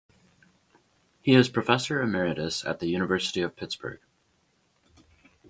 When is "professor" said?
1.47-2.01